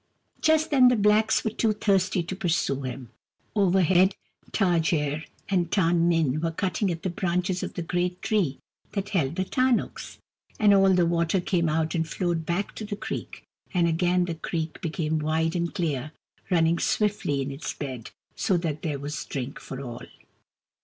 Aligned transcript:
Just 0.41 0.71
then 0.71 0.87
the 0.87 0.95
blacks 0.95 1.43
were 1.43 1.51
too 1.51 1.73
thirsty 1.73 2.23
to 2.23 2.35
pursue 2.35 2.81
him. 2.81 3.11
Overhead, 3.55 4.15
Ta 4.51 4.79
jerr 4.79 5.23
and 5.47 5.69
Tarrn 5.69 6.07
nin 6.09 6.41
were 6.41 6.49
cutting 6.49 6.89
at 6.89 7.03
the 7.03 7.09
branches 7.11 7.61
of 7.61 7.75
the 7.75 7.83
great 7.83 8.19
tree 8.23 8.57
that 8.93 9.09
held 9.09 9.35
the 9.35 9.45
tarnuks; 9.45 10.17
and 10.59 10.73
all 10.73 10.91
the 10.95 11.05
water 11.05 11.39
came 11.39 11.69
out 11.69 11.93
and 11.93 12.09
flowed 12.09 12.47
back 12.47 12.73
to 12.77 12.83
the 12.85 12.95
creek, 12.95 13.43
and 13.75 13.87
again 13.87 14.25
the 14.25 14.33
creek 14.33 14.81
became 14.81 15.19
wide 15.19 15.55
and 15.55 15.75
clear, 15.75 16.13
running 16.49 16.79
swiftly 16.79 17.43
in 17.43 17.51
its 17.51 17.71
bed 17.71 18.09
so 18.35 18.57
that 18.57 18.81
there 18.81 18.97
was 18.97 19.23
drink 19.25 19.59
for 19.59 19.79
all. 19.81 20.01